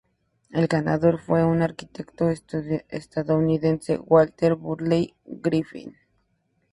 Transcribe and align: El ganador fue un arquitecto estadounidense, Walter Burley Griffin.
El 0.49 0.65
ganador 0.65 1.19
fue 1.19 1.45
un 1.45 1.61
arquitecto 1.61 2.31
estadounidense, 2.31 3.99
Walter 4.03 4.55
Burley 4.55 5.13
Griffin. 5.27 5.95